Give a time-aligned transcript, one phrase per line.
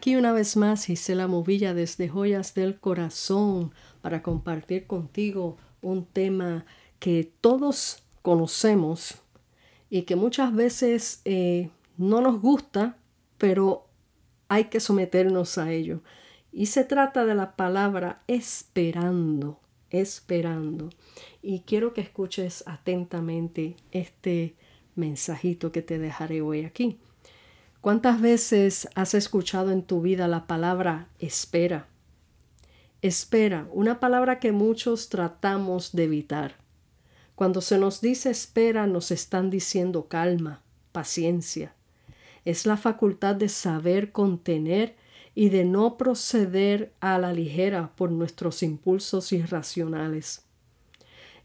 [0.00, 6.64] Aquí una vez más Gisela Movilla desde Joyas del Corazón para compartir contigo un tema
[6.98, 9.16] que todos conocemos
[9.90, 11.68] y que muchas veces eh,
[11.98, 12.96] no nos gusta,
[13.36, 13.88] pero
[14.48, 16.00] hay que someternos a ello.
[16.50, 20.88] Y se trata de la palabra esperando, esperando.
[21.42, 24.56] Y quiero que escuches atentamente este
[24.94, 26.98] mensajito que te dejaré hoy aquí.
[27.80, 31.86] ¿Cuántas veces has escuchado en tu vida la palabra espera?
[33.00, 36.56] Espera, una palabra que muchos tratamos de evitar.
[37.34, 40.60] Cuando se nos dice espera, nos están diciendo calma,
[40.92, 41.72] paciencia.
[42.44, 44.96] Es la facultad de saber contener
[45.34, 50.44] y de no proceder a la ligera por nuestros impulsos irracionales.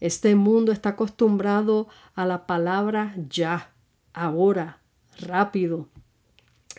[0.00, 3.72] Este mundo está acostumbrado a la palabra ya,
[4.12, 4.80] ahora,
[5.20, 5.90] rápido,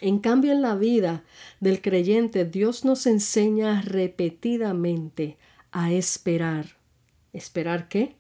[0.02, 1.24] en cambio, en la vida
[1.60, 5.38] del creyente, Dios nos enseña repetidamente
[5.72, 6.78] a esperar.
[7.34, 8.16] ¿Esperar qué?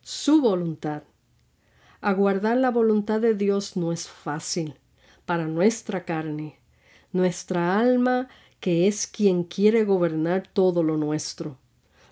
[0.00, 1.02] Su voluntad.
[2.00, 4.74] Aguardar la voluntad de Dios no es fácil
[5.24, 6.58] para nuestra carne,
[7.12, 8.28] nuestra alma,
[8.60, 11.58] que es quien quiere gobernar todo lo nuestro.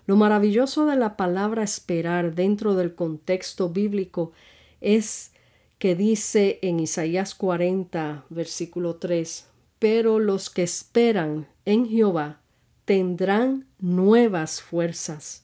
[0.05, 4.33] Lo maravilloso de la palabra esperar dentro del contexto bíblico
[4.81, 5.31] es
[5.77, 9.47] que dice en Isaías 40, versículo 3,
[9.79, 12.39] pero los que esperan en Jehová
[12.85, 15.43] tendrán nuevas fuerzas.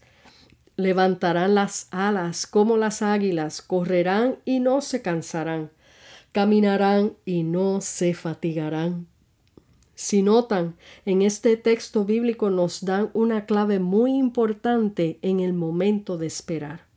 [0.78, 5.70] Levantarán las alas como las águilas, correrán y no se cansarán,
[6.31, 9.08] caminarán y no se fatigarán.
[9.96, 16.18] Si notan, en este texto bíblico nos dan una clave muy importante en el momento
[16.18, 16.91] de esperar.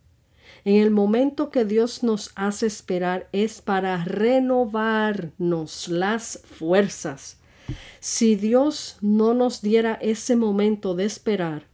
[0.64, 7.38] En el momento que Dios nos hace esperar es para renovarnos las fuerzas.
[8.00, 11.66] Si Dios no nos diera ese momento de esperar,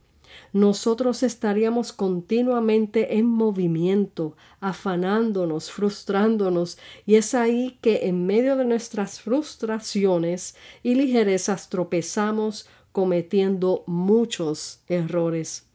[0.52, 6.76] nosotros estaríamos continuamente en movimiento, afanándonos, frustrándonos,
[7.06, 15.69] y es ahí que en medio de nuestras frustraciones y ligerezas tropezamos cometiendo muchos errores.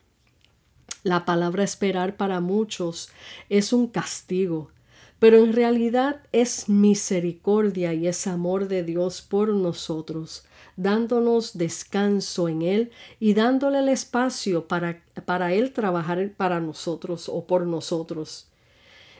[1.05, 3.09] La palabra esperar para muchos
[3.47, 4.71] es un castigo,
[5.19, 10.45] pero en realidad es misericordia y es amor de Dios por nosotros,
[10.77, 17.45] dándonos descanso en Él y dándole el espacio para, para Él trabajar para nosotros o
[17.45, 18.47] por nosotros.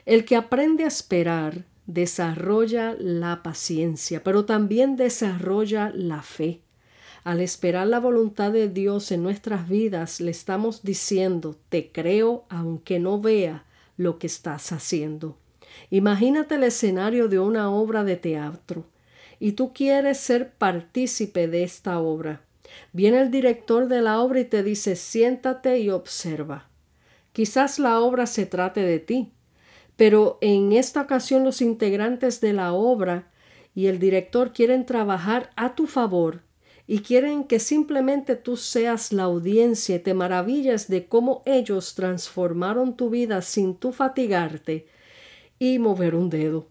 [0.06, 6.62] El que aprende a esperar desarrolla la paciencia, pero también desarrolla la fe.
[7.26, 13.00] Al esperar la voluntad de Dios en nuestras vidas, le estamos diciendo, te creo aunque
[13.00, 13.64] no vea
[13.96, 15.36] lo que estás haciendo.
[15.90, 18.84] Imagínate el escenario de una obra de teatro
[19.40, 22.42] y tú quieres ser partícipe de esta obra.
[22.92, 26.68] Viene el director de la obra y te dice siéntate y observa.
[27.32, 29.32] Quizás la obra se trate de ti,
[29.96, 33.32] pero en esta ocasión los integrantes de la obra
[33.74, 36.45] y el director quieren trabajar a tu favor
[36.86, 42.96] y quieren que simplemente tú seas la audiencia y te maravillas de cómo ellos transformaron
[42.96, 44.86] tu vida sin tú fatigarte
[45.58, 46.68] y mover un dedo.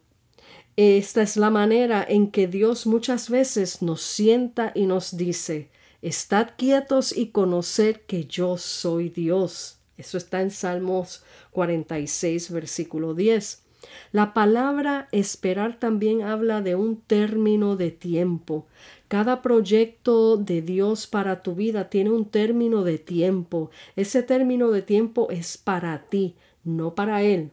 [0.78, 5.70] Esta es la manera en que Dios muchas veces nos sienta y nos dice,
[6.02, 9.80] Estad quietos y conoced que yo soy Dios.
[9.98, 13.64] Eso está en Salmos 46, versículo 10.
[14.12, 18.68] La palabra esperar también habla de un término de tiempo.
[19.08, 23.70] Cada proyecto de Dios para tu vida tiene un término de tiempo.
[23.96, 27.52] Ese término de tiempo es para ti, no para Él,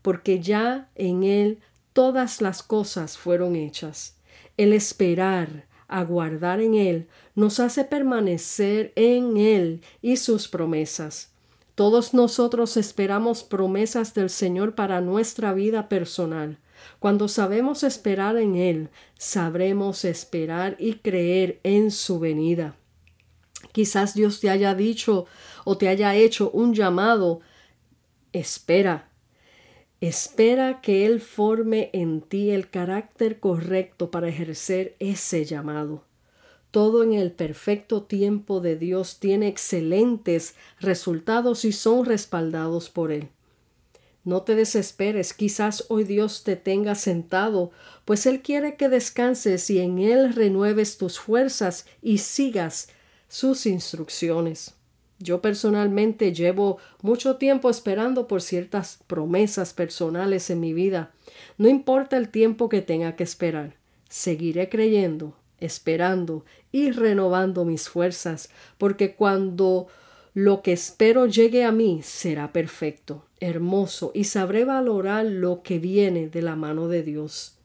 [0.00, 1.58] porque ya en Él
[1.92, 4.16] todas las cosas fueron hechas.
[4.56, 11.30] El esperar, aguardar en Él, nos hace permanecer en Él y sus promesas.
[11.74, 16.58] Todos nosotros esperamos promesas del Señor para nuestra vida personal.
[16.98, 18.88] Cuando sabemos esperar en Él,
[19.18, 22.76] sabremos esperar y creer en su venida.
[23.72, 25.26] Quizás Dios te haya dicho
[25.64, 27.40] o te haya hecho un llamado.
[28.32, 29.10] Espera.
[30.00, 36.04] Espera que Él forme en ti el carácter correcto para ejercer ese llamado.
[36.70, 43.30] Todo en el perfecto tiempo de Dios tiene excelentes resultados y son respaldados por Él.
[44.26, 47.70] No te desesperes, quizás hoy Dios te tenga sentado,
[48.04, 52.88] pues Él quiere que descanses y en Él renueves tus fuerzas y sigas
[53.28, 54.74] sus instrucciones.
[55.18, 61.12] Yo personalmente llevo mucho tiempo esperando por ciertas promesas personales en mi vida.
[61.56, 63.76] No importa el tiempo que tenga que esperar,
[64.10, 69.88] seguiré creyendo esperando y renovando mis fuerzas, porque cuando
[70.34, 76.28] lo que espero llegue a mí será perfecto, hermoso, y sabré valorar lo que viene
[76.28, 77.56] de la mano de Dios.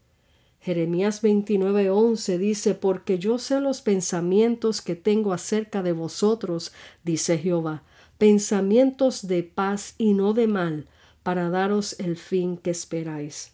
[0.60, 6.72] Jeremías 29:11 dice, Porque yo sé los pensamientos que tengo acerca de vosotros,
[7.04, 7.84] dice Jehová,
[8.18, 10.88] pensamientos de paz y no de mal,
[11.24, 13.54] para daros el fin que esperáis.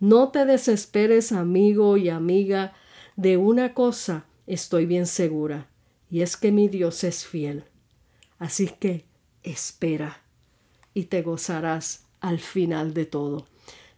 [0.00, 2.74] No te desesperes, amigo y amiga,
[3.16, 5.68] de una cosa estoy bien segura,
[6.10, 7.64] y es que mi Dios es fiel.
[8.38, 9.04] Así que
[9.42, 10.25] espera
[10.96, 13.46] y te gozarás al final de todo.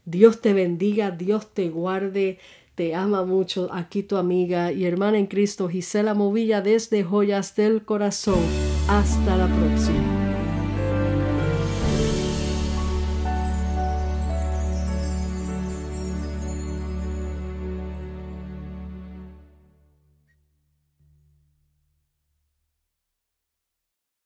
[0.05, 2.41] Dios te bendiga, Dios te guarde,
[2.75, 3.69] te ama mucho.
[3.73, 8.41] Aquí tu amiga y hermana en Cristo, Gisela Movilla, desde Joyas del Corazón.
[8.89, 10.18] Hasta la próxima.